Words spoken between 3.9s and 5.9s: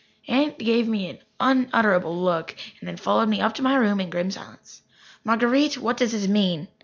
in grim silence. "Marguer_ite_,